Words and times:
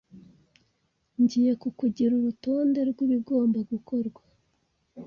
Ngiye 1.21 1.53
kukugira 1.61 2.11
urutonde 2.19 2.79
rwibigomba 2.89 3.59
gukorwa. 3.71 4.21